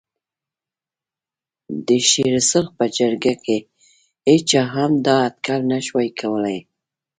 د 1.87 1.89
شېر 2.09 2.35
سرخ 2.49 2.69
په 2.79 2.85
جرګه 2.97 3.33
کې 3.45 3.57
هېچا 4.29 4.63
هم 4.75 4.91
دا 5.05 5.15
اټکل 5.27 5.61
نه 5.71 5.77
شوای 5.85 6.09
کولای. 6.19 6.57